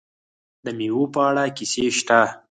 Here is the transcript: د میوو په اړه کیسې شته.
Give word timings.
د 0.63 0.67
میوو 0.77 1.03
په 1.13 1.19
اړه 1.29 1.43
کیسې 1.57 1.85
شته. 1.97 2.19